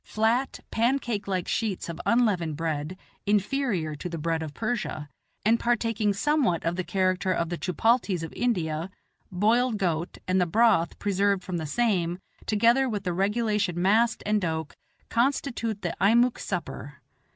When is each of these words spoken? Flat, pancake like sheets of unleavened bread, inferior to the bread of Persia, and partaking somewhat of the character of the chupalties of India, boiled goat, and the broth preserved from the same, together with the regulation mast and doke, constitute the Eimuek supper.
Flat, 0.03 0.61
pancake 0.71 1.27
like 1.27 1.47
sheets 1.47 1.87
of 1.87 2.01
unleavened 2.07 2.57
bread, 2.57 2.97
inferior 3.27 3.93
to 3.97 4.09
the 4.09 4.17
bread 4.17 4.41
of 4.41 4.55
Persia, 4.55 5.07
and 5.45 5.59
partaking 5.59 6.11
somewhat 6.11 6.65
of 6.65 6.75
the 6.75 6.83
character 6.83 7.31
of 7.31 7.49
the 7.49 7.57
chupalties 7.59 8.23
of 8.23 8.33
India, 8.33 8.89
boiled 9.31 9.77
goat, 9.77 10.17
and 10.27 10.41
the 10.41 10.47
broth 10.47 10.97
preserved 10.97 11.43
from 11.43 11.57
the 11.57 11.67
same, 11.67 12.17
together 12.47 12.89
with 12.89 13.03
the 13.03 13.13
regulation 13.13 13.79
mast 13.79 14.23
and 14.25 14.41
doke, 14.41 14.75
constitute 15.11 15.83
the 15.83 15.95
Eimuek 16.01 16.39
supper. 16.39 16.95